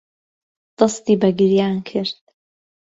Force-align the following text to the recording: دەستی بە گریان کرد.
دەستی 0.77 1.15
بە 1.21 1.29
گریان 1.39 1.77
کرد. 1.87 2.15